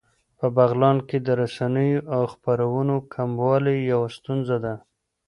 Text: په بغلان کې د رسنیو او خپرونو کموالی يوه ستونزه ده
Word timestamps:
په 0.39 0.45
بغلان 0.57 0.97
کې 1.07 1.17
د 1.21 1.29
رسنیو 1.41 1.99
او 2.15 2.21
خپرونو 2.33 2.95
کموالی 3.13 3.77
يوه 3.91 4.07
ستونزه 4.17 4.57
ده 4.65 4.73